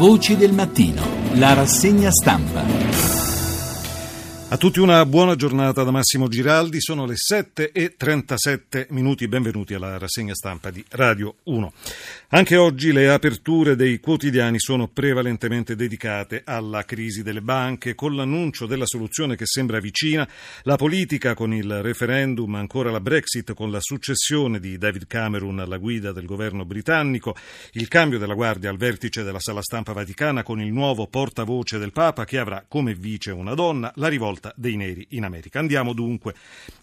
Voci 0.00 0.34
del 0.34 0.54
mattino, 0.54 1.02
la 1.34 1.52
rassegna 1.52 2.08
stampa. 2.10 3.29
A 4.52 4.56
tutti 4.56 4.80
una 4.80 5.06
buona 5.06 5.36
giornata 5.36 5.84
da 5.84 5.92
Massimo 5.92 6.26
Giraldi, 6.26 6.80
sono 6.80 7.06
le 7.06 7.14
7 7.14 7.70
e 7.70 7.94
37 7.96 8.88
minuti, 8.90 9.28
benvenuti 9.28 9.74
alla 9.74 9.96
rassegna 9.96 10.34
stampa 10.34 10.72
di 10.72 10.84
Radio 10.88 11.36
1. 11.44 11.72
Anche 12.30 12.56
oggi 12.56 12.90
le 12.90 13.10
aperture 13.10 13.76
dei 13.76 14.00
quotidiani 14.00 14.58
sono 14.58 14.88
prevalentemente 14.88 15.76
dedicate 15.76 16.42
alla 16.44 16.84
crisi 16.84 17.22
delle 17.22 17.42
banche, 17.42 17.94
con 17.94 18.16
l'annuncio 18.16 18.66
della 18.66 18.86
soluzione 18.86 19.36
che 19.36 19.46
sembra 19.46 19.78
vicina, 19.78 20.28
la 20.62 20.74
politica 20.74 21.34
con 21.34 21.54
il 21.54 21.80
referendum, 21.80 22.52
ancora 22.56 22.90
la 22.90 23.00
Brexit 23.00 23.54
con 23.54 23.70
la 23.70 23.80
successione 23.80 24.58
di 24.58 24.76
David 24.78 25.06
Cameron 25.06 25.60
alla 25.60 25.78
guida 25.78 26.10
del 26.10 26.26
governo 26.26 26.64
britannico, 26.64 27.36
il 27.74 27.86
cambio 27.86 28.18
della 28.18 28.34
guardia 28.34 28.68
al 28.68 28.78
vertice 28.78 29.22
della 29.22 29.38
sala 29.38 29.62
stampa 29.62 29.92
vaticana 29.92 30.42
con 30.42 30.60
il 30.60 30.72
nuovo 30.72 31.06
portavoce 31.06 31.78
del 31.78 31.92
Papa 31.92 32.24
che 32.24 32.38
avrà 32.38 32.64
come 32.66 32.94
vice 32.94 33.30
una 33.30 33.54
donna, 33.54 33.92
la 33.94 34.08
rivolta 34.08 34.38
rivolta 34.40 34.52
dei 34.56 34.76
neri 34.76 35.06
in 35.10 35.24
America. 35.24 35.58
Andiamo 35.58 35.92
dunque 35.92 36.34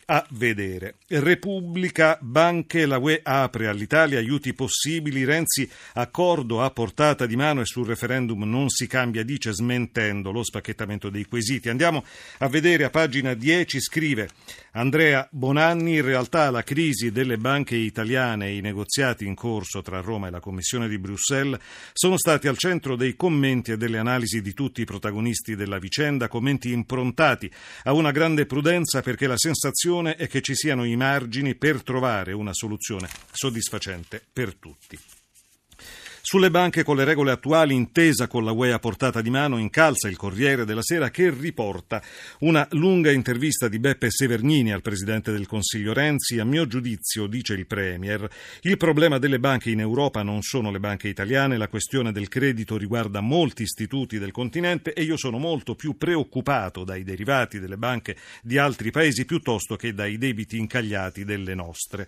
a 0.09 0.25
vedere. 0.31 0.95
Repubblica, 1.07 2.17
banche, 2.21 2.85
la 2.85 2.97
UE 2.97 3.19
apre 3.21 3.67
all'Italia 3.67 4.19
aiuti 4.19 4.53
possibili, 4.53 5.25
Renzi 5.25 5.69
accordo 5.95 6.63
a 6.63 6.69
portata 6.69 7.25
di 7.25 7.35
mano 7.35 7.59
e 7.59 7.65
sul 7.65 7.85
referendum 7.85 8.43
non 8.43 8.69
si 8.69 8.87
cambia, 8.87 9.23
dice 9.23 9.51
smentendo 9.51 10.31
lo 10.31 10.43
spacchettamento 10.43 11.09
dei 11.09 11.25
quesiti. 11.25 11.67
Andiamo 11.67 12.05
a 12.37 12.47
vedere 12.47 12.85
a 12.85 12.89
pagina 12.89 13.33
10, 13.33 13.81
scrive 13.81 14.29
Andrea 14.71 15.27
Bonanni, 15.29 15.95
in 15.95 16.05
realtà 16.05 16.49
la 16.51 16.63
crisi 16.63 17.11
delle 17.11 17.37
banche 17.37 17.75
italiane 17.75 18.47
e 18.47 18.57
i 18.57 18.61
negoziati 18.61 19.25
in 19.25 19.35
corso 19.35 19.81
tra 19.81 19.99
Roma 19.99 20.27
e 20.27 20.31
la 20.31 20.39
Commissione 20.39 20.87
di 20.87 20.99
Bruxelles 20.99 21.59
sono 21.91 22.17
stati 22.17 22.47
al 22.47 22.57
centro 22.57 22.95
dei 22.95 23.15
commenti 23.17 23.71
e 23.71 23.77
delle 23.77 23.97
analisi 23.97 24.41
di 24.41 24.53
tutti 24.53 24.81
i 24.81 24.85
protagonisti 24.85 25.55
della 25.57 25.79
vicenda, 25.79 26.29
commenti 26.29 26.71
improntati 26.71 27.46
avanti 27.47 27.51
a 27.83 27.93
una 27.93 28.11
grande 28.11 28.45
prudenza 28.45 29.01
perché 29.01 29.27
la 29.27 29.37
sensazione 29.37 30.15
è 30.15 30.27
che 30.27 30.41
ci 30.41 30.55
siano 30.55 30.83
i 30.83 30.95
margini 30.95 31.55
per 31.55 31.83
trovare 31.83 32.33
una 32.33 32.53
soluzione 32.53 33.07
soddisfacente 33.31 34.21
per 34.31 34.55
tutti. 34.55 34.97
Sulle 36.29 36.51
banche 36.51 36.83
con 36.83 36.97
le 36.97 37.05
regole 37.05 37.31
attuali, 37.31 37.73
intesa 37.73 38.27
con 38.27 38.43
la 38.43 38.51
UE 38.51 38.73
a 38.73 38.79
portata 38.79 39.21
di 39.21 39.29
mano, 39.29 39.57
incalza 39.57 40.09
il 40.09 40.17
Corriere 40.17 40.65
della 40.65 40.81
Sera 40.81 41.09
che 41.09 41.29
riporta 41.29 42.03
una 42.39 42.67
lunga 42.71 43.13
intervista 43.13 43.69
di 43.69 43.79
Beppe 43.79 44.11
Severnini 44.11 44.73
al 44.73 44.81
Presidente 44.81 45.31
del 45.31 45.47
Consiglio 45.47 45.93
Renzi. 45.93 46.37
A 46.39 46.43
mio 46.43 46.67
giudizio, 46.67 47.27
dice 47.27 47.53
il 47.53 47.65
Premier, 47.65 48.29
il 48.63 48.75
problema 48.75 49.19
delle 49.19 49.39
banche 49.39 49.69
in 49.69 49.79
Europa 49.79 50.21
non 50.21 50.41
sono 50.41 50.69
le 50.69 50.81
banche 50.81 51.07
italiane, 51.07 51.55
la 51.55 51.69
questione 51.69 52.11
del 52.11 52.27
credito 52.27 52.75
riguarda 52.75 53.21
molti 53.21 53.61
istituti 53.61 54.19
del 54.19 54.31
continente 54.31 54.91
e 54.91 55.03
io 55.03 55.15
sono 55.15 55.37
molto 55.37 55.75
più 55.75 55.95
preoccupato 55.95 56.83
dai 56.83 57.05
derivati 57.05 57.57
delle 57.57 57.77
banche 57.77 58.17
di 58.43 58.57
altri 58.57 58.91
paesi 58.91 59.23
piuttosto 59.23 59.77
che 59.77 59.93
dai 59.93 60.17
debiti 60.17 60.57
incagliati 60.57 61.23
delle 61.23 61.55
nostre. 61.55 62.05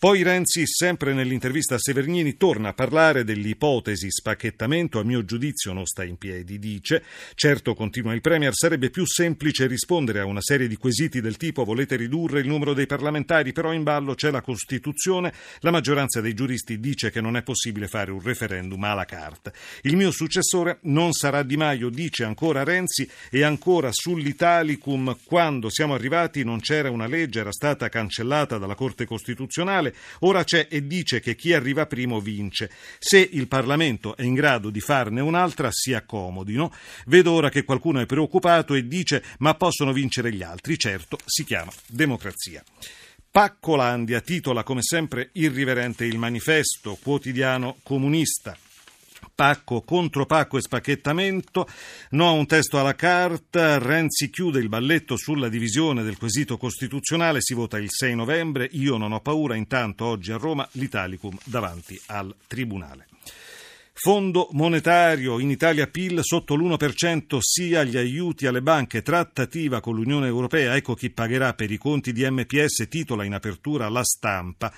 Poi 0.00 0.22
Renzi, 0.22 0.62
sempre 0.64 1.12
nell'intervista 1.12 1.74
a 1.74 1.78
Severnini, 1.80 2.36
torna 2.36 2.68
a 2.68 2.72
parlare 2.72 3.24
dell'ipotesi 3.24 4.08
spacchettamento, 4.12 5.00
a 5.00 5.02
mio 5.02 5.24
giudizio 5.24 5.72
non 5.72 5.86
sta 5.86 6.04
in 6.04 6.16
piedi, 6.18 6.60
dice. 6.60 7.02
Certo, 7.34 7.74
continua 7.74 8.14
il 8.14 8.20
Premier, 8.20 8.54
sarebbe 8.54 8.90
più 8.90 9.04
semplice 9.04 9.66
rispondere 9.66 10.20
a 10.20 10.24
una 10.24 10.40
serie 10.40 10.68
di 10.68 10.76
quesiti 10.76 11.20
del 11.20 11.36
tipo 11.36 11.64
volete 11.64 11.96
ridurre 11.96 12.38
il 12.38 12.46
numero 12.46 12.74
dei 12.74 12.86
parlamentari, 12.86 13.50
però 13.50 13.72
in 13.72 13.82
ballo 13.82 14.14
c'è 14.14 14.30
la 14.30 14.40
Costituzione, 14.40 15.32
la 15.62 15.72
maggioranza 15.72 16.20
dei 16.20 16.32
giuristi 16.32 16.78
dice 16.78 17.10
che 17.10 17.20
non 17.20 17.36
è 17.36 17.42
possibile 17.42 17.88
fare 17.88 18.12
un 18.12 18.22
referendum 18.22 18.84
alla 18.84 19.04
carta. 19.04 19.52
Il 19.82 19.96
mio 19.96 20.12
successore 20.12 20.78
non 20.82 21.12
sarà 21.12 21.42
Di 21.42 21.56
Maio, 21.56 21.88
dice 21.88 22.22
ancora 22.22 22.62
Renzi, 22.62 23.10
e 23.32 23.42
ancora 23.42 23.88
sull'Italicum, 23.90 25.16
quando 25.24 25.68
siamo 25.70 25.94
arrivati 25.94 26.44
non 26.44 26.60
c'era 26.60 26.88
una 26.88 27.08
legge, 27.08 27.40
era 27.40 27.50
stata 27.50 27.88
cancellata 27.88 28.58
dalla 28.58 28.76
Corte 28.76 29.04
Costituzionale, 29.04 29.86
elettorale, 29.88 29.94
ora 30.20 30.44
c'è 30.44 30.68
e 30.70 30.86
dice 30.86 31.20
che 31.20 31.34
chi 31.34 31.52
arriva 31.52 31.86
primo 31.86 32.20
vince. 32.20 32.70
Se 32.98 33.18
il 33.18 33.48
Parlamento 33.48 34.16
è 34.16 34.22
in 34.22 34.34
grado 34.34 34.70
di 34.70 34.80
farne 34.80 35.20
un'altra, 35.20 35.68
si 35.72 35.94
accomodino. 35.94 36.72
Vedo 37.06 37.32
ora 37.32 37.50
che 37.50 37.64
qualcuno 37.64 38.00
è 38.00 38.06
preoccupato 38.06 38.74
e 38.74 38.86
dice 38.86 39.24
ma 39.38 39.54
possono 39.54 39.92
vincere 39.92 40.32
gli 40.32 40.42
altri. 40.42 40.78
Certo, 40.78 41.18
si 41.24 41.44
chiama 41.44 41.72
democrazia. 41.86 42.62
Paccolandia 43.30 44.20
titola 44.20 44.62
come 44.62 44.82
sempre 44.82 45.30
irriverente 45.32 46.04
il 46.04 46.18
manifesto 46.18 46.98
quotidiano 47.00 47.78
comunista. 47.82 48.56
Pacco 49.34 49.82
contro 49.82 50.26
pacco 50.26 50.58
e 50.58 50.62
spacchettamento, 50.62 51.68
no 52.10 52.28
a 52.28 52.32
un 52.32 52.46
testo 52.46 52.78
alla 52.78 52.94
carta, 52.94 53.78
Renzi 53.78 54.30
chiude 54.30 54.58
il 54.58 54.68
balletto 54.68 55.16
sulla 55.16 55.48
divisione 55.48 56.02
del 56.02 56.18
quesito 56.18 56.56
costituzionale, 56.56 57.40
si 57.40 57.54
vota 57.54 57.78
il 57.78 57.90
6 57.90 58.14
novembre, 58.14 58.68
io 58.72 58.96
non 58.96 59.12
ho 59.12 59.20
paura, 59.20 59.54
intanto 59.54 60.04
oggi 60.04 60.32
a 60.32 60.36
Roma 60.36 60.68
l'Italicum 60.72 61.36
davanti 61.44 62.00
al 62.06 62.34
Tribunale. 62.46 63.06
Fondo 64.00 64.46
monetario 64.52 65.40
in 65.40 65.50
Italia 65.50 65.88
PIL 65.88 66.20
sotto 66.22 66.54
l'1% 66.54 67.38
sia 67.40 67.82
gli 67.82 67.96
aiuti 67.96 68.46
alle 68.46 68.62
banche, 68.62 69.02
trattativa 69.02 69.80
con 69.80 69.96
l'Unione 69.96 70.28
Europea, 70.28 70.76
ecco 70.76 70.94
chi 70.94 71.10
pagherà 71.10 71.52
per 71.54 71.72
i 71.72 71.78
conti 71.78 72.12
di 72.12 72.24
MPS, 72.24 72.86
titola 72.88 73.24
in 73.24 73.34
apertura 73.34 73.88
la 73.88 74.04
stampa, 74.04 74.72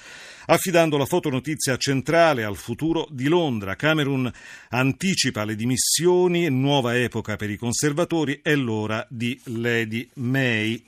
affidando 0.47 0.97
la 0.97 1.05
fotonotizia 1.05 1.77
centrale 1.77 2.45
al 2.45 2.57
futuro 2.57 3.07
di 3.11 3.29
Londra. 3.29 3.77
Camerun 3.77 4.33
anticipa 4.71 5.45
le 5.45 5.55
dimissioni, 5.55 6.49
nuova 6.49 6.97
epoca 6.97 7.37
per 7.37 7.51
i 7.51 7.59
conservatori, 7.59 8.41
è 8.43 8.55
l'ora 8.55 9.07
di 9.11 9.39
Lady 9.45 10.09
May. 10.15 10.83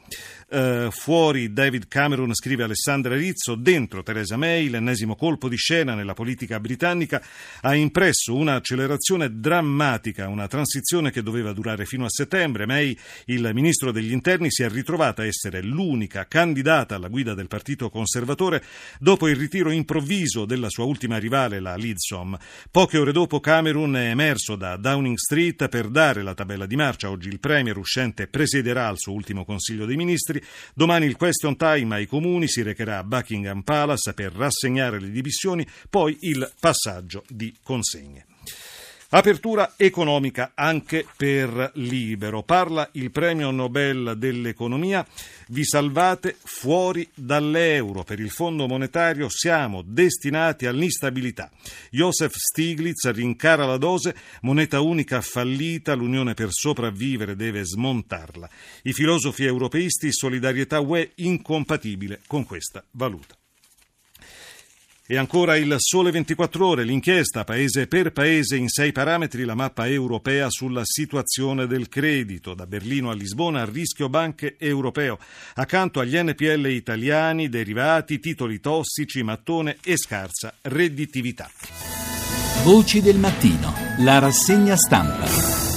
Uh, 0.52 0.90
fuori 0.90 1.54
David 1.54 1.88
Cameron, 1.88 2.34
scrive 2.34 2.64
Alessandra 2.64 3.14
Rizzo, 3.14 3.54
dentro 3.54 4.02
Theresa 4.02 4.36
May, 4.36 4.68
l'ennesimo 4.68 5.16
colpo 5.16 5.48
di 5.48 5.56
scena 5.56 5.94
nella 5.94 6.12
politica 6.12 6.60
britannica 6.60 7.22
ha 7.62 7.74
impresso 7.74 8.36
un'accelerazione 8.36 9.41
drammatica, 9.41 10.28
una 10.28 10.48
transizione 10.48 11.10
che 11.10 11.22
doveva 11.22 11.54
durare 11.54 11.86
fino 11.86 12.04
a 12.04 12.10
settembre. 12.10 12.66
May, 12.66 12.94
il 13.26 13.50
ministro 13.54 13.92
degli 13.92 14.12
interni, 14.12 14.50
si 14.50 14.62
è 14.62 14.68
ritrovata 14.68 15.22
a 15.22 15.24
essere 15.24 15.62
l'unica 15.62 16.26
candidata 16.28 16.96
alla 16.96 17.08
guida 17.08 17.32
del 17.32 17.48
partito 17.48 17.88
conservatore 17.88 18.62
dopo 19.00 19.28
il 19.28 19.36
ritiro 19.36 19.70
improvviso 19.70 20.44
della 20.44 20.68
sua 20.68 20.84
ultima 20.84 21.16
rivale, 21.16 21.60
la 21.60 21.76
Lidsom. 21.76 22.36
Poche 22.70 22.98
ore 22.98 23.12
dopo 23.12 23.41
Cameron 23.41 23.96
è 23.96 24.10
emerso 24.10 24.56
da 24.56 24.76
Downing 24.76 25.16
Street 25.16 25.66
per 25.68 25.88
dare 25.88 26.22
la 26.22 26.34
tabella 26.34 26.66
di 26.66 26.76
marcia. 26.76 27.08
Oggi 27.08 27.28
il 27.28 27.41
premier 27.41 27.78
uscente 27.78 28.26
presiederà 28.26 28.91
il 28.91 28.98
suo 28.98 29.14
ultimo 29.14 29.46
Consiglio 29.46 29.86
dei 29.86 29.96
Ministri 29.96 30.41
Domani 30.75 31.06
il 31.06 31.16
question 31.16 31.56
time 31.56 31.97
ai 31.97 32.06
comuni 32.06 32.48
si 32.48 32.62
recherà 32.62 32.98
a 32.98 33.04
Buckingham 33.04 33.62
Palace 33.62 34.12
per 34.14 34.32
rassegnare 34.32 35.00
le 35.00 35.10
dimissioni, 35.10 35.66
poi 35.88 36.16
il 36.20 36.50
passaggio 36.58 37.25
di 37.28 37.54
consegne. 37.62 38.26
Apertura 39.14 39.74
economica 39.76 40.52
anche 40.54 41.04
per 41.14 41.72
Libero. 41.74 42.42
Parla 42.44 42.88
il 42.92 43.10
premio 43.10 43.50
Nobel 43.50 44.14
dell'economia. 44.16 45.06
Vi 45.48 45.66
salvate 45.66 46.34
fuori 46.42 47.06
dall'euro. 47.12 48.04
Per 48.04 48.18
il 48.18 48.30
Fondo 48.30 48.66
monetario 48.66 49.28
siamo 49.28 49.82
destinati 49.84 50.64
all'instabilità. 50.64 51.50
Joseph 51.90 52.32
Stiglitz 52.34 53.10
rincara 53.12 53.66
la 53.66 53.76
dose. 53.76 54.16
Moneta 54.40 54.80
unica 54.80 55.20
fallita. 55.20 55.92
L'Unione 55.92 56.32
per 56.32 56.48
sopravvivere 56.50 57.36
deve 57.36 57.66
smontarla. 57.66 58.48
I 58.84 58.94
filosofi 58.94 59.44
europeisti 59.44 60.10
solidarietà 60.10 60.80
UE 60.80 61.12
incompatibile 61.16 62.22
con 62.26 62.46
questa 62.46 62.82
valuta. 62.92 63.36
E 65.04 65.16
ancora 65.16 65.56
il 65.56 65.74
Sole 65.78 66.12
24 66.12 66.64
Ore, 66.64 66.84
l'inchiesta 66.84 67.42
paese 67.42 67.88
per 67.88 68.12
paese 68.12 68.56
in 68.56 68.68
sei 68.68 68.92
parametri, 68.92 69.44
la 69.44 69.56
mappa 69.56 69.88
europea 69.88 70.47
sulla 70.48 70.82
situazione 70.84 71.66
del 71.66 71.88
credito, 71.88 72.54
da 72.54 72.66
Berlino 72.66 73.10
a 73.10 73.15
Lisbona, 73.15 73.62
a 73.62 73.68
rischio 73.68 74.09
banche 74.09 74.54
europeo, 74.59 75.18
accanto 75.54 75.98
agli 75.98 76.16
NPL 76.16 76.66
italiani, 76.66 77.48
derivati, 77.48 78.21
titoli 78.21 78.60
tossici, 78.60 79.24
mattone 79.24 79.78
e 79.82 79.97
scarsa 79.97 80.54
redditività. 80.62 81.50
Voci 82.62 83.00
del 83.00 83.18
mattino, 83.18 83.74
la 83.98 84.21
rassegna 84.21 84.77
stampa. 84.77 85.72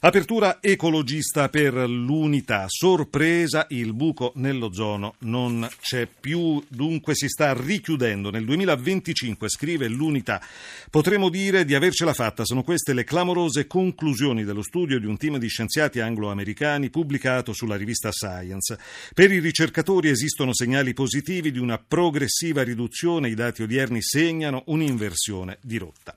Apertura 0.00 0.58
ecologista 0.60 1.48
per 1.48 1.74
l'unità. 1.74 2.66
Sorpresa, 2.68 3.66
il 3.70 3.94
buco 3.94 4.30
nell'ozono 4.36 5.16
non 5.22 5.68
c'è 5.80 6.06
più, 6.06 6.62
dunque 6.68 7.16
si 7.16 7.26
sta 7.26 7.52
richiudendo. 7.52 8.30
Nel 8.30 8.44
2025, 8.44 9.48
scrive 9.48 9.88
l'unità, 9.88 10.40
potremo 10.88 11.28
dire 11.28 11.64
di 11.64 11.74
avercela 11.74 12.14
fatta. 12.14 12.44
Sono 12.44 12.62
queste 12.62 12.92
le 12.92 13.02
clamorose 13.02 13.66
conclusioni 13.66 14.44
dello 14.44 14.62
studio 14.62 15.00
di 15.00 15.06
un 15.06 15.16
team 15.16 15.36
di 15.36 15.48
scienziati 15.48 15.98
anglo-americani 15.98 16.90
pubblicato 16.90 17.52
sulla 17.52 17.74
rivista 17.74 18.12
Science. 18.12 18.78
Per 19.12 19.32
i 19.32 19.40
ricercatori 19.40 20.10
esistono 20.10 20.54
segnali 20.54 20.94
positivi 20.94 21.50
di 21.50 21.58
una 21.58 21.76
progressiva 21.76 22.62
riduzione. 22.62 23.30
I 23.30 23.34
dati 23.34 23.62
odierni 23.62 24.00
segnano 24.00 24.62
un'inversione 24.66 25.58
di 25.60 25.76
rotta. 25.76 26.14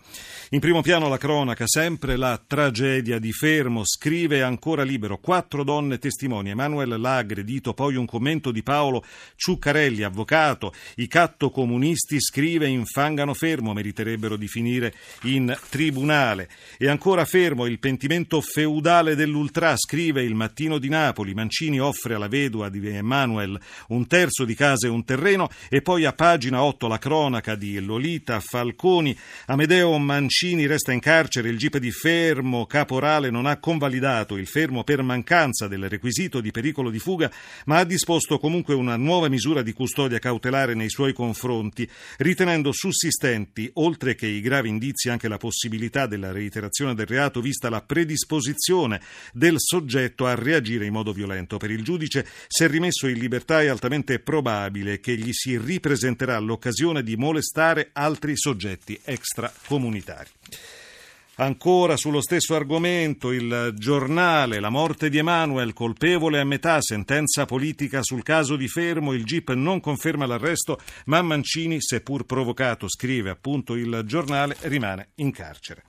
In 0.51 0.59
primo 0.59 0.81
piano 0.81 1.09
la 1.09 1.17
cronaca, 1.17 1.65
sempre 1.65 2.15
la 2.15 2.39
tragedia 2.45 3.17
di 3.17 3.31
Fermo, 3.31 3.70
scrive 3.83 4.41
ancora 4.41 4.83
libero, 4.83 5.17
quattro 5.17 5.63
donne 5.63 5.97
testimoni, 5.97 6.49
Emanuele 6.49 6.97
l'ha 6.97 7.17
aggredito, 7.17 7.73
poi 7.73 7.95
un 7.95 8.05
commento 8.05 8.51
di 8.51 8.61
Paolo 8.63 9.03
Ciuccarelli, 9.35 10.03
avvocato, 10.03 10.73
i 10.95 11.07
catto 11.07 11.49
comunisti 11.49 12.19
scrive 12.19 12.67
infangano 12.67 13.33
Fermo, 13.33 13.73
meriterebbero 13.73 14.35
di 14.35 14.47
finire 14.47 14.93
in 15.23 15.57
tribunale. 15.69 16.49
E 16.77 16.87
ancora 16.87 17.25
Fermo, 17.25 17.65
il 17.65 17.79
pentimento 17.79 18.41
feudale 18.41 19.15
dell'Ultra, 19.15 19.75
scrive 19.77 20.23
il 20.23 20.35
mattino 20.35 20.77
di 20.77 20.89
Napoli, 20.89 21.33
Mancini 21.33 21.79
offre 21.79 22.15
alla 22.15 22.27
vedova 22.27 22.69
di 22.69 22.85
Emanuele 22.87 23.59
un 23.87 24.07
terzo 24.07 24.45
di 24.45 24.55
casa 24.55 24.87
e 24.87 24.89
un 24.89 25.03
terreno. 25.03 25.49
E 25.69 25.81
poi 25.81 26.05
a 26.05 26.13
pagina 26.13 26.63
8 26.63 26.87
la 26.87 26.97
cronaca 26.97 27.55
di 27.55 27.79
Lolita 27.79 28.39
Falconi, 28.39 29.17
Amedeo 29.47 29.97
Mancini 29.97 30.65
resta 30.65 30.91
in 30.91 30.99
carcere, 30.99 31.49
il 31.49 31.57
GIP 31.57 31.77
di 31.77 31.91
fermo 31.91 32.65
caporale 32.65 33.29
non 33.29 33.45
ha 33.45 33.57
convalidato 33.61 34.35
il 34.35 34.47
fermo 34.47 34.83
per 34.83 35.01
mancanza 35.01 35.69
del 35.69 35.87
requisito 35.87 36.41
di 36.41 36.51
pericolo 36.51 36.89
di 36.89 36.99
fuga, 36.99 37.31
ma 37.67 37.77
ha 37.77 37.85
disposto 37.85 38.37
comunque 38.39 38.73
una 38.73 38.97
nuova 38.97 39.29
misura 39.29 39.61
di 39.61 39.71
custodia 39.71 40.19
cautelare 40.19 40.73
nei 40.73 40.89
suoi 40.89 41.13
confronti, 41.13 41.89
ritenendo 42.17 42.73
sussistenti, 42.73 43.69
oltre 43.75 44.15
che 44.15 44.27
i 44.27 44.41
gravi 44.41 44.67
indizi, 44.67 45.07
anche 45.07 45.29
la 45.29 45.37
possibilità 45.37 46.07
della 46.07 46.33
reiterazione 46.33 46.93
del 46.93 47.05
reato, 47.05 47.39
vista 47.39 47.69
la 47.69 47.81
predisposizione 47.81 48.99
del 49.31 49.55
soggetto 49.57 50.25
a 50.25 50.35
reagire 50.35 50.85
in 50.85 50.91
modo 50.91 51.13
violento. 51.13 51.55
Per 51.55 51.71
il 51.71 51.83
giudice, 51.83 52.27
se 52.47 52.67
rimesso 52.67 53.07
in 53.07 53.17
libertà, 53.17 53.61
è 53.61 53.67
altamente 53.67 54.19
probabile 54.19 54.99
che 54.99 55.15
gli 55.15 55.31
si 55.31 55.57
ripresenterà 55.57 56.37
l'occasione 56.39 57.03
di 57.03 57.15
molestare 57.15 57.91
altri 57.93 58.35
soggetti 58.35 58.99
extracomunitari. 59.03 60.29
Ancora 61.41 61.97
sullo 61.97 62.21
stesso 62.21 62.53
argomento, 62.53 63.31
il 63.31 63.73
giornale, 63.75 64.59
la 64.59 64.69
morte 64.69 65.09
di 65.09 65.17
Emanuel, 65.17 65.73
colpevole 65.73 66.39
a 66.39 66.43
metà, 66.43 66.79
sentenza 66.81 67.45
politica 67.45 68.03
sul 68.03 68.21
caso 68.21 68.55
di 68.55 68.67
Fermo, 68.67 69.11
il 69.11 69.25
GIP 69.25 69.53
non 69.53 69.79
conferma 69.79 70.27
l'arresto, 70.27 70.79
ma 71.05 71.23
Mancini, 71.23 71.81
seppur 71.81 72.25
provocato, 72.25 72.87
scrive 72.87 73.31
appunto 73.31 73.73
il 73.73 74.03
giornale, 74.05 74.55
rimane 74.61 75.13
in 75.15 75.31
carcere. 75.31 75.81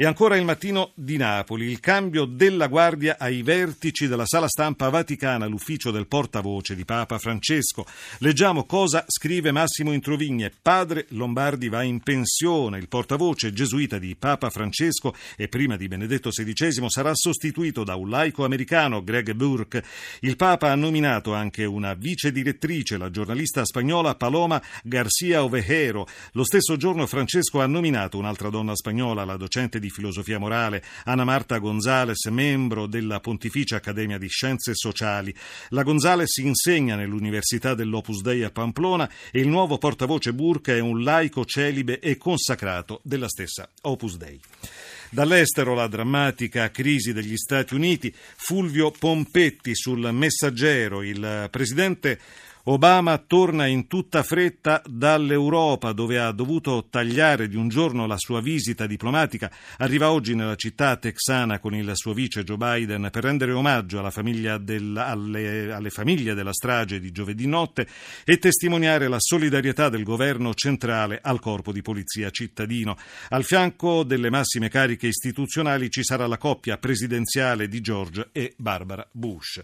E 0.00 0.06
ancora 0.06 0.38
il 0.38 0.46
mattino 0.46 0.92
di 0.94 1.18
Napoli, 1.18 1.66
il 1.66 1.78
cambio 1.78 2.24
della 2.24 2.68
guardia 2.68 3.18
ai 3.18 3.42
vertici 3.42 4.08
della 4.08 4.24
sala 4.24 4.48
stampa 4.48 4.88
vaticana, 4.88 5.44
l'ufficio 5.44 5.90
del 5.90 6.06
portavoce 6.06 6.74
di 6.74 6.86
Papa 6.86 7.18
Francesco. 7.18 7.84
Leggiamo 8.20 8.64
cosa 8.64 9.04
scrive 9.06 9.52
Massimo 9.52 9.92
Introvigne. 9.92 10.54
Padre 10.62 11.04
Lombardi 11.10 11.68
va 11.68 11.82
in 11.82 12.00
pensione. 12.00 12.78
Il 12.78 12.88
portavoce 12.88 13.52
gesuita 13.52 13.98
di 13.98 14.16
Papa 14.18 14.48
Francesco 14.48 15.14
e 15.36 15.48
prima 15.48 15.76
di 15.76 15.86
Benedetto 15.86 16.30
XVI 16.30 16.88
sarà 16.88 17.10
sostituito 17.12 17.84
da 17.84 17.94
un 17.94 18.08
laico 18.08 18.46
americano, 18.46 19.04
Greg 19.04 19.32
Burke. 19.32 19.84
Il 20.20 20.36
Papa 20.36 20.70
ha 20.70 20.76
nominato 20.76 21.34
anche 21.34 21.66
una 21.66 21.92
vice 21.92 22.32
direttrice, 22.32 22.96
la 22.96 23.10
giornalista 23.10 23.66
spagnola 23.66 24.14
Paloma 24.14 24.62
Garcia 24.82 25.44
Ovejero. 25.44 26.08
Lo 26.32 26.44
stesso 26.44 26.78
giorno 26.78 27.06
Francesco 27.06 27.60
ha 27.60 27.66
nominato 27.66 28.16
un'altra 28.16 28.48
donna 28.48 28.74
spagnola, 28.74 29.26
la 29.26 29.36
docente 29.36 29.78
di 29.78 29.88
filosofia 29.90 30.38
morale, 30.38 30.82
Ana 31.04 31.24
Marta 31.24 31.58
Gonzales, 31.58 32.24
membro 32.26 32.86
della 32.86 33.20
Pontificia 33.20 33.76
Accademia 33.76 34.18
di 34.18 34.28
Scienze 34.28 34.74
Sociali. 34.74 35.34
La 35.68 35.82
Gonzales 35.82 36.36
insegna 36.38 36.96
nell'Università 36.96 37.74
dell'Opus 37.74 38.22
Dei 38.22 38.42
a 38.42 38.50
Pamplona 38.50 39.10
e 39.30 39.40
il 39.40 39.48
nuovo 39.48 39.78
portavoce 39.78 40.32
Burke 40.32 40.76
è 40.76 40.80
un 40.80 41.02
laico 41.02 41.44
celibe 41.44 41.98
e 41.98 42.16
consacrato 42.16 43.00
della 43.02 43.28
stessa 43.28 43.68
Opus 43.82 44.16
Dei. 44.16 44.40
Dall'estero 45.12 45.74
la 45.74 45.88
drammatica 45.88 46.70
crisi 46.70 47.12
degli 47.12 47.36
Stati 47.36 47.74
Uniti, 47.74 48.14
Fulvio 48.36 48.92
Pompetti 48.92 49.74
sul 49.74 50.08
messaggero, 50.12 51.02
il 51.02 51.48
presidente 51.50 52.18
Obama 52.64 53.16
torna 53.18 53.66
in 53.66 53.86
tutta 53.86 54.22
fretta 54.22 54.82
dall'Europa 54.86 55.92
dove 55.92 56.18
ha 56.18 56.30
dovuto 56.30 56.88
tagliare 56.90 57.48
di 57.48 57.56
un 57.56 57.68
giorno 57.68 58.06
la 58.06 58.18
sua 58.18 58.42
visita 58.42 58.86
diplomatica. 58.86 59.50
Arriva 59.78 60.10
oggi 60.10 60.34
nella 60.34 60.56
città 60.56 60.96
texana 60.96 61.58
con 61.58 61.74
il 61.74 61.90
suo 61.94 62.12
vice 62.12 62.44
Joe 62.44 62.58
Biden 62.58 63.08
per 63.10 63.24
rendere 63.24 63.52
omaggio 63.52 63.98
famiglia 64.10 64.58
del, 64.58 64.96
alle, 64.96 65.72
alle 65.72 65.90
famiglie 65.90 66.34
della 66.34 66.52
strage 66.52 67.00
di 67.00 67.10
giovedì 67.12 67.46
notte 67.46 67.86
e 68.24 68.38
testimoniare 68.38 69.08
la 69.08 69.18
solidarietà 69.18 69.88
del 69.88 70.02
governo 70.02 70.52
centrale 70.54 71.20
al 71.22 71.40
corpo 71.40 71.72
di 71.72 71.82
polizia 71.82 72.30
cittadino. 72.30 72.96
Al 73.30 73.44
fianco 73.44 74.02
delle 74.02 74.30
massime 74.30 74.68
cariche 74.68 75.06
istituzionali 75.06 75.90
ci 75.90 76.04
sarà 76.04 76.26
la 76.26 76.38
coppia 76.38 76.76
presidenziale 76.76 77.68
di 77.68 77.80
George 77.80 78.28
e 78.32 78.52
Barbara 78.56 79.06
Bush. 79.10 79.62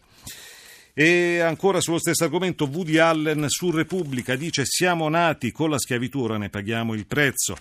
E 0.99 1.41
ancora 1.41 1.83
sullo 1.83 1.99
stesso 1.99 2.25
argomento, 2.25 2.65
Woody 2.65 2.97
Allen 2.97 3.45
su 3.49 3.71
Repubblica 3.71 4.35
dice 4.35 4.63
siamo 4.65 5.11
nati 5.11 5.53
con 5.53 5.69
la 5.69 5.79
schiavitù, 5.79 6.23
ora 6.23 6.39
ne 6.39 6.49
paghiamo 6.49 6.95
il 6.95 7.07
prezzo 7.07 7.55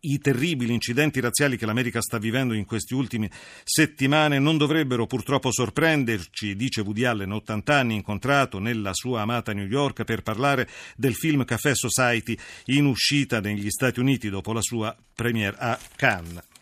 i 0.00 0.18
terribili 0.18 0.72
incidenti 0.72 1.20
razziali 1.20 1.56
che 1.56 1.66
l'America 1.66 2.00
sta 2.00 2.18
vivendo 2.18 2.54
in 2.54 2.64
queste 2.64 2.94
ultime 2.94 3.30
settimane 3.64 4.38
non 4.38 4.56
dovrebbero 4.56 5.06
purtroppo 5.06 5.52
sorprenderci, 5.52 6.54
dice 6.54 6.82
Woody 6.82 7.04
Allen, 7.04 7.32
80 7.32 7.74
anni, 7.74 7.94
incontrato 7.94 8.58
nella 8.58 8.94
sua 8.94 9.22
amata 9.22 9.52
New 9.52 9.66
York 9.66 10.04
per 10.04 10.22
parlare 10.22 10.68
del 10.96 11.14
film 11.14 11.44
Café 11.44 11.74
Society 11.74 12.38
in 12.66 12.86
uscita 12.86 13.40
negli 13.40 13.68
Stati 13.70 14.00
Uniti 14.00 14.30
dopo 14.30 14.52
la 14.52 14.62
sua 14.62 14.96
premiere 15.14 15.56
a 15.58 15.78
Cannes. 15.96 16.54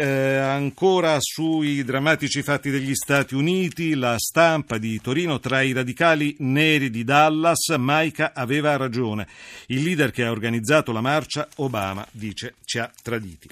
Eh, 0.00 0.36
ancora 0.36 1.16
sui 1.18 1.82
drammatici 1.82 2.44
fatti 2.44 2.70
degli 2.70 2.94
Stati 2.94 3.34
Uniti, 3.34 3.96
la 3.96 4.14
stampa 4.16 4.78
di 4.78 5.00
Torino 5.00 5.40
tra 5.40 5.60
i 5.62 5.72
radicali 5.72 6.36
neri 6.38 6.88
di 6.88 7.02
Dallas, 7.02 7.70
Maica 7.76 8.30
aveva 8.32 8.76
ragione. 8.76 9.26
Il 9.66 9.82
leader 9.82 10.12
che 10.12 10.22
ha 10.22 10.30
organizzato 10.30 10.92
la 10.92 11.00
marcia, 11.00 11.48
Obama, 11.56 12.06
dice 12.12 12.54
ci 12.62 12.78
ha 12.78 12.88
traditi. 13.02 13.48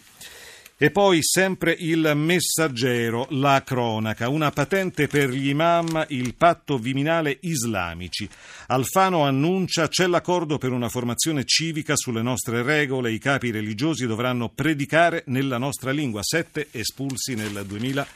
E 0.78 0.90
poi 0.90 1.20
sempre 1.22 1.74
il 1.78 2.12
messaggero, 2.14 3.26
la 3.30 3.62
cronaca, 3.64 4.28
una 4.28 4.50
patente 4.50 5.06
per 5.06 5.30
gli 5.30 5.48
imam, 5.48 6.04
il 6.10 6.34
patto 6.34 6.76
viminale 6.76 7.38
islamici. 7.40 8.28
Alfano 8.66 9.24
annuncia 9.24 9.88
c'è 9.88 10.06
l'accordo 10.06 10.58
per 10.58 10.72
una 10.72 10.90
formazione 10.90 11.44
civica 11.46 11.96
sulle 11.96 12.20
nostre 12.20 12.62
regole, 12.62 13.10
i 13.10 13.18
capi 13.18 13.50
religiosi 13.50 14.06
dovranno 14.06 14.50
predicare 14.50 15.22
nella 15.28 15.56
nostra 15.56 15.92
lingua, 15.92 16.20
sette 16.22 16.68
espulsi 16.72 17.34
nel 17.34 17.64
2000. 17.64 18.06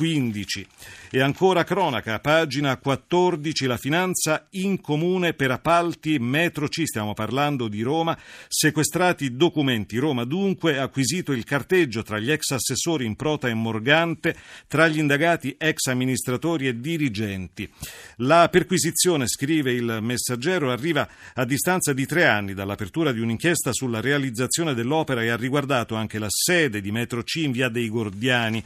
15. 0.00 0.66
E 1.10 1.20
ancora 1.20 1.62
cronaca, 1.62 2.20
pagina 2.20 2.78
14, 2.78 3.66
la 3.66 3.76
finanza 3.76 4.46
in 4.52 4.80
comune 4.80 5.34
per 5.34 5.50
appalti 5.50 6.18
metro 6.18 6.68
C, 6.68 6.84
stiamo 6.86 7.12
parlando 7.12 7.68
di 7.68 7.82
Roma, 7.82 8.16
sequestrati 8.48 9.36
documenti. 9.36 9.98
Roma 9.98 10.24
dunque 10.24 10.78
ha 10.78 10.84
acquisito 10.84 11.32
il 11.32 11.44
carteggio 11.44 12.02
tra 12.02 12.18
gli 12.18 12.30
ex 12.30 12.52
assessori 12.52 13.04
in 13.04 13.14
Prota 13.14 13.48
e 13.48 13.52
Morgante, 13.52 14.34
tra 14.68 14.88
gli 14.88 14.98
indagati 14.98 15.54
ex 15.58 15.88
amministratori 15.88 16.66
e 16.66 16.80
dirigenti. 16.80 17.70
La 18.18 18.48
perquisizione, 18.50 19.26
scrive 19.26 19.72
il 19.72 19.98
messaggero, 20.00 20.72
arriva 20.72 21.06
a 21.34 21.44
distanza 21.44 21.92
di 21.92 22.06
tre 22.06 22.24
anni 22.24 22.54
dall'apertura 22.54 23.12
di 23.12 23.20
un'inchiesta 23.20 23.74
sulla 23.74 24.00
realizzazione 24.00 24.72
dell'opera 24.72 25.22
e 25.22 25.28
ha 25.28 25.36
riguardato 25.36 25.94
anche 25.94 26.18
la 26.18 26.30
sede 26.30 26.80
di 26.80 26.90
metro 26.90 27.22
C 27.22 27.34
in 27.42 27.52
via 27.52 27.68
dei 27.68 27.90
Gordiani. 27.90 28.64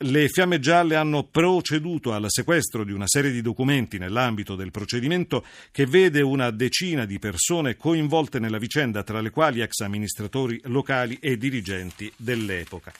Le 0.00 0.28
Fiamme 0.28 0.58
Gialle 0.58 0.94
hanno 0.94 1.24
proceduto 1.24 2.12
al 2.12 2.26
sequestro 2.28 2.84
di 2.84 2.92
una 2.92 3.06
serie 3.06 3.30
di 3.30 3.40
documenti 3.40 3.96
nell'ambito 3.96 4.54
del 4.54 4.70
procedimento 4.70 5.42
che 5.72 5.86
vede 5.86 6.20
una 6.20 6.50
decina 6.50 7.06
di 7.06 7.18
persone 7.18 7.76
coinvolte 7.76 8.38
nella 8.38 8.58
vicenda, 8.58 9.02
tra 9.02 9.22
le 9.22 9.30
quali 9.30 9.62
ex 9.62 9.80
amministratori 9.80 10.60
locali 10.64 11.16
e 11.18 11.38
dirigenti 11.38 12.12
dell'epoca. 12.14 12.92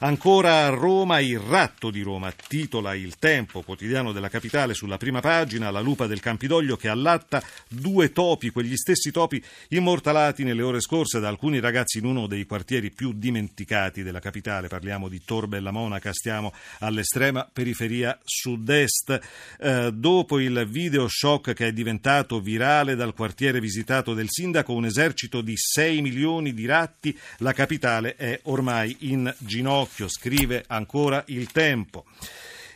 Ancora 0.00 0.64
a 0.64 0.68
Roma, 0.68 1.18
il 1.18 1.40
ratto 1.40 1.90
di 1.90 2.02
Roma, 2.02 2.30
titola 2.30 2.94
Il 2.94 3.18
Tempo, 3.18 3.62
quotidiano 3.62 4.12
della 4.12 4.28
capitale, 4.28 4.72
sulla 4.72 4.96
prima 4.96 5.18
pagina, 5.18 5.72
la 5.72 5.80
lupa 5.80 6.06
del 6.06 6.20
Campidoglio 6.20 6.76
che 6.76 6.86
allatta 6.86 7.42
due 7.66 8.12
topi, 8.12 8.50
quegli 8.50 8.76
stessi 8.76 9.10
topi 9.10 9.42
immortalati 9.70 10.44
nelle 10.44 10.62
ore 10.62 10.80
scorse 10.80 11.18
da 11.18 11.26
alcuni 11.26 11.58
ragazzi 11.58 11.98
in 11.98 12.04
uno 12.04 12.28
dei 12.28 12.46
quartieri 12.46 12.92
più 12.92 13.12
dimenticati 13.12 14.04
della 14.04 14.20
capitale. 14.20 14.68
Parliamo 14.68 15.08
di 15.08 15.20
Tor 15.24 15.48
Bella 15.48 15.72
Monaca, 15.72 16.12
stiamo 16.12 16.54
all'estrema 16.78 17.48
periferia 17.52 18.16
sud-est. 18.22 19.20
Eh, 19.58 19.90
dopo 19.92 20.38
il 20.38 20.64
video 20.70 21.08
shock 21.08 21.54
che 21.54 21.66
è 21.66 21.72
diventato 21.72 22.38
virale 22.38 22.94
dal 22.94 23.14
quartiere 23.14 23.58
visitato 23.58 24.14
del 24.14 24.28
sindaco, 24.30 24.74
un 24.74 24.84
esercito 24.84 25.40
di 25.40 25.54
6 25.56 26.00
milioni 26.02 26.54
di 26.54 26.66
ratti, 26.66 27.18
la 27.38 27.52
capitale 27.52 28.14
è 28.14 28.38
ormai 28.44 28.94
in 29.00 29.34
ginocchio 29.38 29.86
ginocchio, 29.88 30.08
scrive 30.08 30.64
ancora 30.66 31.24
il 31.28 31.50
tempo. 31.50 32.04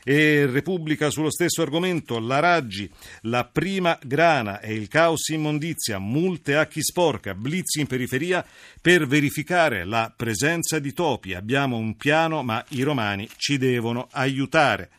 E 0.04 0.46
Repubblica 0.46 1.10
sullo 1.10 1.30
stesso 1.30 1.62
argomento, 1.62 2.18
la 2.18 2.40
Raggi, 2.40 2.90
la 3.22 3.44
prima 3.44 3.96
grana 4.02 4.58
e 4.58 4.74
il 4.74 4.88
caos 4.88 5.28
immondizia, 5.28 6.00
multe 6.00 6.56
a 6.56 6.66
chi 6.66 6.82
sporca, 6.82 7.34
blitz 7.34 7.76
in 7.76 7.86
periferia 7.86 8.44
per 8.80 9.06
verificare 9.06 9.84
la 9.84 10.12
presenza 10.14 10.80
di 10.80 10.92
topi. 10.92 11.34
Abbiamo 11.34 11.76
un 11.76 11.96
piano, 11.96 12.42
ma 12.42 12.64
i 12.70 12.82
romani 12.82 13.28
ci 13.36 13.58
devono 13.58 14.08
aiutare. 14.10 14.90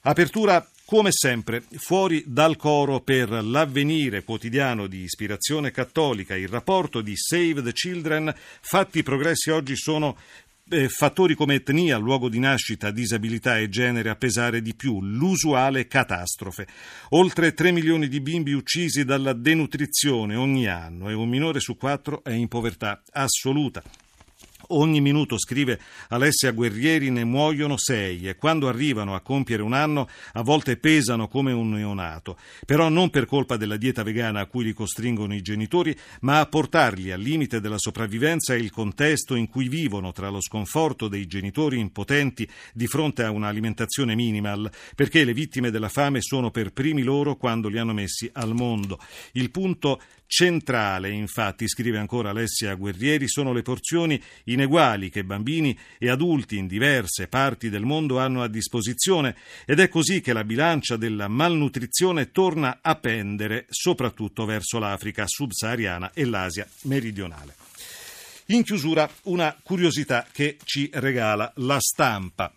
Apertura 0.00 0.66
come 0.84 1.10
sempre, 1.12 1.62
fuori 1.76 2.24
dal 2.26 2.56
coro 2.56 3.00
per 3.00 3.30
l'avvenire 3.30 4.24
quotidiano 4.24 4.88
di 4.88 5.04
ispirazione 5.04 5.70
cattolica, 5.70 6.36
il 6.36 6.48
rapporto 6.48 7.00
di 7.00 7.14
Save 7.16 7.62
the 7.62 7.72
Children, 7.72 8.34
fatti 8.60 9.02
progressi 9.02 9.48
oggi 9.48 9.74
sono 9.74 10.18
eh, 10.68 10.88
fattori 10.88 11.34
come 11.34 11.54
etnia, 11.54 11.98
luogo 11.98 12.28
di 12.28 12.38
nascita, 12.38 12.90
disabilità 12.90 13.58
e 13.58 13.68
genere 13.68 14.10
a 14.10 14.16
pesare 14.16 14.62
di 14.62 14.74
più, 14.74 15.02
l'usuale 15.02 15.86
catastrofe. 15.86 16.66
Oltre 17.10 17.54
3 17.54 17.72
milioni 17.72 18.08
di 18.08 18.20
bimbi 18.20 18.52
uccisi 18.52 19.04
dalla 19.04 19.32
denutrizione 19.32 20.36
ogni 20.36 20.66
anno 20.66 21.10
e 21.10 21.14
un 21.14 21.28
minore 21.28 21.60
su 21.60 21.76
quattro 21.76 22.22
è 22.24 22.32
in 22.32 22.48
povertà 22.48 23.02
assoluta. 23.12 23.82
Ogni 24.74 25.02
minuto, 25.02 25.38
scrive 25.38 25.78
Alessia 26.08 26.50
Guerrieri, 26.52 27.10
ne 27.10 27.24
muoiono 27.24 27.76
sei 27.76 28.26
e 28.26 28.36
quando 28.36 28.68
arrivano 28.68 29.14
a 29.14 29.20
compiere 29.20 29.62
un 29.62 29.74
anno 29.74 30.08
a 30.32 30.40
volte 30.40 30.78
pesano 30.78 31.28
come 31.28 31.52
un 31.52 31.72
neonato, 31.72 32.38
però 32.64 32.88
non 32.88 33.10
per 33.10 33.26
colpa 33.26 33.58
della 33.58 33.76
dieta 33.76 34.02
vegana 34.02 34.40
a 34.40 34.46
cui 34.46 34.64
li 34.64 34.72
costringono 34.72 35.34
i 35.34 35.42
genitori, 35.42 35.94
ma 36.20 36.40
a 36.40 36.46
portarli 36.46 37.12
al 37.12 37.20
limite 37.20 37.60
della 37.60 37.76
sopravvivenza 37.76 38.54
e 38.54 38.60
il 38.60 38.70
contesto 38.70 39.34
in 39.34 39.50
cui 39.50 39.68
vivono 39.68 40.10
tra 40.12 40.30
lo 40.30 40.40
sconforto 40.40 41.06
dei 41.06 41.26
genitori 41.26 41.78
impotenti 41.78 42.48
di 42.72 42.86
fronte 42.86 43.24
a 43.24 43.30
un'alimentazione 43.30 44.14
minimal, 44.14 44.70
perché 44.96 45.24
le 45.24 45.34
vittime 45.34 45.70
della 45.70 45.90
fame 45.90 46.22
sono 46.22 46.50
per 46.50 46.72
primi 46.72 47.02
loro 47.02 47.36
quando 47.36 47.68
li 47.68 47.76
hanno 47.76 47.92
messi 47.92 48.30
al 48.32 48.54
mondo. 48.54 48.98
Il 49.32 49.50
punto 49.50 50.00
Centrale, 50.34 51.10
infatti, 51.10 51.68
scrive 51.68 51.98
ancora 51.98 52.30
Alessia 52.30 52.72
Guerrieri, 52.72 53.28
sono 53.28 53.52
le 53.52 53.60
porzioni 53.60 54.18
ineguali 54.44 55.10
che 55.10 55.24
bambini 55.24 55.78
e 55.98 56.08
adulti 56.08 56.56
in 56.56 56.66
diverse 56.66 57.28
parti 57.28 57.68
del 57.68 57.84
mondo 57.84 58.18
hanno 58.18 58.42
a 58.42 58.48
disposizione 58.48 59.36
ed 59.66 59.78
è 59.78 59.90
così 59.90 60.22
che 60.22 60.32
la 60.32 60.42
bilancia 60.42 60.96
della 60.96 61.28
malnutrizione 61.28 62.30
torna 62.30 62.78
a 62.80 62.94
pendere 62.94 63.66
soprattutto 63.68 64.46
verso 64.46 64.78
l'Africa 64.78 65.24
subsahariana 65.26 66.12
e 66.14 66.24
l'Asia 66.24 66.66
meridionale. 66.84 67.54
In 68.46 68.62
chiusura 68.62 69.06
una 69.24 69.54
curiosità 69.62 70.26
che 70.32 70.56
ci 70.64 70.88
regala 70.94 71.52
la 71.56 71.78
stampa. 71.78 72.50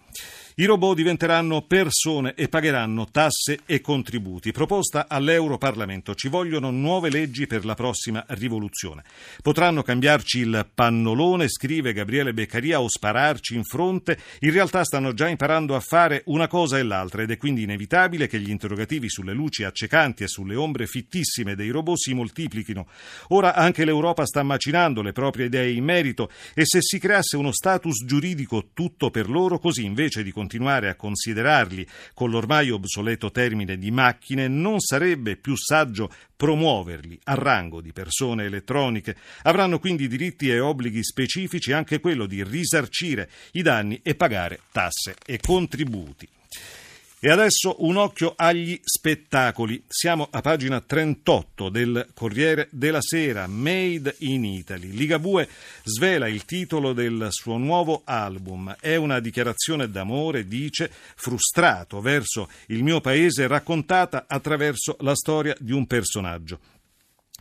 I 0.58 0.64
robot 0.64 0.96
diventeranno 0.96 1.64
persone 1.64 2.34
e 2.34 2.48
pagheranno 2.48 3.10
tasse 3.12 3.60
e 3.66 3.82
contributi. 3.82 4.54
Proposta 4.54 5.08
all'Europarlamento. 5.10 6.16
Ci 6.16 6.30
vogliono 6.30 6.72
nuove 6.72 7.10
leggi 7.10 7.46
per 7.46 7.66
la 7.66 7.74
prossima 7.74 8.24
rivoluzione. 8.30 9.04
Potranno 9.42 9.84
cambiarci 9.84 10.40
il 10.40 10.66
pannolone, 10.74 11.50
scrive 11.50 11.92
Gabriele 11.92 12.34
Beccaria, 12.34 12.80
o 12.80 12.88
spararci 12.88 13.54
in 13.54 13.66
fronte. 13.66 14.18
In 14.40 14.52
realtà 14.54 14.86
stanno 14.86 15.14
già 15.14 15.28
imparando 15.28 15.76
a 15.76 15.82
fare 15.82 16.22
una 16.28 16.48
cosa 16.48 16.78
e 16.78 16.84
l'altra 16.84 17.24
ed 17.24 17.32
è 17.32 17.36
quindi 17.36 17.64
inevitabile 17.64 18.28
che 18.28 18.40
gli 18.40 18.50
interrogativi 18.50 19.10
sulle 19.10 19.34
luci 19.34 19.66
accecanti 19.66 20.24
e 20.24 20.30
sulle 20.30 20.56
ombre 20.56 20.88
fittissime 20.88 21.56
dei 21.56 21.70
robot 21.70 21.98
si 21.98 22.14
moltiplichino. 22.14 22.88
Ora 23.30 23.56
anche 23.56 23.84
l'Europa 23.84 24.26
sta 24.26 24.42
macinando 24.42 25.02
le 25.02 25.12
proprie 25.12 25.48
idee 25.48 25.74
in 25.74 25.84
merito 25.84 26.32
e 26.54 26.64
se 26.64 26.80
si 26.82 26.98
creasse 26.98 27.36
uno 27.36 27.52
status 27.52 28.06
giuridico 28.06 28.70
tutto 28.74 29.12
per 29.12 29.30
loro, 29.30 29.60
così 29.60 29.84
invece 29.84 30.24
di 30.24 30.32
continuare 30.32 30.44
a 30.90 30.96
considerarli 30.96 31.88
con 32.14 32.30
l'ormai 32.30 32.70
obsoleto 32.70 33.32
termine 33.32 33.78
di 33.78 33.92
macchine, 33.92 34.48
non 34.48 34.80
sarebbe 34.80 35.36
più 35.36 35.56
saggio 35.56 36.12
promuoverli 36.36 37.20
a 37.26 37.34
rango 37.34 37.82
di 37.82 37.92
persone 37.92 38.46
elettroniche. 38.46 39.16
Avranno 39.44 39.80
quindi 39.80 40.08
diritti 40.08 40.50
e 40.50 40.60
obblighi 40.60 41.04
specifici, 41.04 41.72
anche 41.72 42.00
quello 42.00 42.26
di 42.26 42.44
risarcire 42.44 43.30
i 43.54 43.62
danni 43.62 44.00
e 44.04 44.16
pagare 44.16 44.60
tasse 44.72 45.16
e 45.26 45.40
contributi. 45.40 46.28
E 47.26 47.32
adesso 47.32 47.78
un 47.80 47.96
occhio 47.96 48.34
agli 48.36 48.80
spettacoli. 48.84 49.84
Siamo 49.88 50.28
a 50.30 50.42
pagina 50.42 50.80
38 50.80 51.70
del 51.70 52.10
Corriere 52.14 52.68
della 52.70 53.02
Sera, 53.02 53.48
Made 53.48 54.18
in 54.20 54.46
Italy. 54.46 54.92
Ligabue 54.92 55.50
svela 55.82 56.28
il 56.28 56.46
titolo 56.46 56.94
del 56.94 57.30
suo 57.32 57.58
nuovo 57.58 58.04
album. 58.06 58.76
È 58.80 58.96
una 58.96 59.20
dichiarazione 59.20 59.90
d'amore, 59.90 60.46
dice, 60.46 60.92
frustrato 61.16 62.00
verso 62.00 62.48
il 62.68 62.84
mio 62.84 63.02
paese 63.02 63.48
raccontata 63.48 64.26
attraverso 64.28 64.96
la 65.00 65.16
storia 65.16 65.56
di 65.60 65.72
un 65.72 65.88
personaggio. 65.88 66.60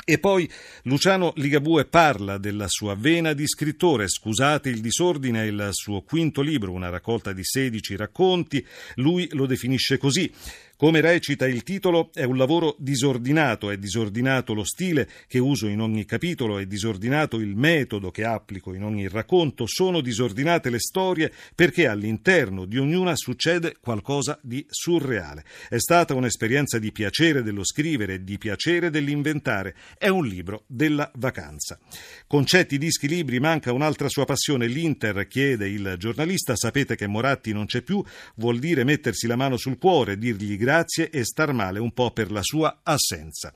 E 0.07 0.19
poi 0.19 0.51
Luciano 0.83 1.33
Ligabue 1.37 1.87
parla 1.87 2.37
della 2.37 2.69
sua 2.69 2.95
vena 2.95 3.33
di 3.33 3.47
scrittore, 3.47 4.09
scusate 4.09 4.69
il 4.69 4.81
disordine, 4.81 5.47
il 5.47 5.69
suo 5.71 6.03
quinto 6.03 6.43
libro, 6.43 6.73
una 6.73 6.91
raccolta 6.91 7.33
di 7.33 7.45
16 7.45 7.97
racconti, 7.97 8.67
lui 8.97 9.29
lo 9.33 9.47
definisce 9.47 9.97
così. 9.97 10.31
Come 10.77 11.01
recita 11.01 11.47
il 11.47 11.63
titolo, 11.63 12.11
è 12.13 12.25
un 12.25 12.37
lavoro 12.37 12.75
disordinato, 12.81 13.71
è 13.71 13.79
disordinato 13.79 14.55
lo 14.55 14.65
stile 14.65 15.09
che 15.29 15.39
uso 15.39 15.69
in 15.69 15.81
ogni 15.81 16.05
capitolo, 16.05 16.59
è 16.59 16.67
disordinato 16.67 17.39
il 17.39 17.55
metodo 17.55 18.11
che 18.11 18.25
applico 18.25 18.75
in 18.75 18.83
ogni 18.83 19.07
racconto, 19.07 19.67
sono 19.69 20.01
disordinate 20.01 20.71
le 20.71 20.81
storie 20.81 21.31
perché 21.55 21.87
all'interno 21.87 22.65
di 22.65 22.79
ognuna 22.79 23.15
succede 23.15 23.77
qualcosa 23.81 24.37
di 24.43 24.67
surreale. 24.69 25.45
È 25.69 25.79
stata 25.79 26.15
un'esperienza 26.15 26.81
di 26.81 26.91
piacere 26.91 27.45
dello 27.45 27.63
scrivere 27.63 28.25
di 28.25 28.37
piacere 28.37 28.91
dell'inventare, 28.91 29.77
è 29.97 30.09
un 30.09 30.27
libro 30.27 30.65
della 30.67 31.09
vacanza. 31.15 31.79
Concetti, 32.27 32.79
dischi, 32.79 33.07
libri, 33.07 33.39
manca 33.39 33.73
un'altra 33.73 34.09
sua 34.09 34.25
passione, 34.25 34.67
l'Inter, 34.67 35.29
chiede 35.29 35.69
il 35.69 35.95
giornalista, 35.99 36.57
sapete 36.57 36.97
che 36.97 37.07
Moratti 37.07 37.53
non 37.53 37.67
c'è 37.67 37.83
più, 37.83 38.03
vuol 38.35 38.59
dire 38.59 38.83
mettersi 38.83 39.29
la 39.29 39.37
mano 39.37 39.57
sul 39.57 39.79
cuore, 39.79 40.19
dirgli 40.19 40.63
grazie 40.65 41.11
e 41.11 41.25
star 41.25 41.53
male 41.53 41.79
un 41.79 41.93
po' 41.93 42.11
per 42.11 42.33
la 42.33 42.43
sua 42.43 42.81
assenza. 42.83 43.53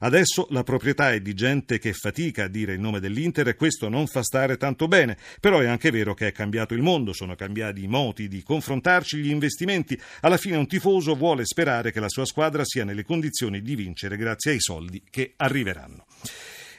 Adesso 0.00 0.48
la 0.50 0.62
proprietà 0.62 1.10
è 1.10 1.20
di 1.20 1.32
gente 1.32 1.78
che 1.78 1.94
fatica 1.94 2.44
a 2.44 2.48
dire 2.48 2.74
il 2.74 2.80
nome 2.80 3.00
dell'Inter 3.00 3.48
e 3.48 3.54
questo 3.54 3.88
non 3.88 4.06
fa 4.06 4.22
stare 4.22 4.58
tanto 4.58 4.86
bene, 4.86 5.16
però 5.40 5.60
è 5.60 5.66
anche 5.66 5.90
vero 5.90 6.12
che 6.12 6.28
è 6.28 6.32
cambiato 6.32 6.74
il 6.74 6.82
mondo, 6.82 7.14
sono 7.14 7.34
cambiati 7.34 7.82
i 7.82 7.88
modi 7.88 8.28
di 8.28 8.42
confrontarci, 8.42 9.16
gli 9.16 9.30
investimenti. 9.30 9.98
Alla 10.20 10.36
fine 10.36 10.56
un 10.56 10.66
tifoso 10.66 11.14
vuole 11.14 11.46
sperare 11.46 11.92
che 11.92 12.00
la 12.00 12.08
sua 12.10 12.26
squadra 12.26 12.62
sia 12.64 12.84
nelle 12.84 13.04
condizioni 13.04 13.62
di 13.62 13.74
vincere 13.74 14.18
grazie 14.18 14.52
ai 14.52 14.60
soldi 14.60 15.02
che 15.08 15.32
arriveranno. 15.36 16.04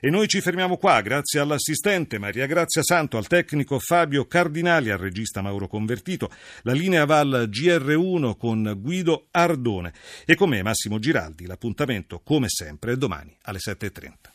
E 0.04 0.10
noi 0.10 0.28
ci 0.28 0.42
fermiamo 0.42 0.78
qua, 0.78 1.00
grazie 1.02 1.40
all'assistente 1.40 2.18
Maria 2.18 2.48
Grazia 2.48 2.82
Santo, 2.82 3.18
al 3.18 3.28
tecnico 3.28 3.78
Fabio 3.78 4.26
Cardinali, 4.26 4.90
al 4.90 4.98
regista 4.98 5.44
Mauro 5.44 5.68
Convertito. 5.68 6.32
La 6.64 6.74
linea 6.74 7.06
va 7.06 7.20
al 7.20 7.48
GR1 7.52 8.36
con 8.36 8.80
Guido 8.80 9.28
Ardone. 9.30 9.94
E 10.26 10.34
con 10.34 10.50
me 10.50 10.64
Massimo 10.64 10.98
Giraldi. 10.98 11.46
L'appuntamento, 11.46 12.20
come 12.22 12.48
sempre, 12.50 12.94
è 12.94 12.96
domani 12.96 13.38
alle 13.44 13.60
7.30. 13.60 14.31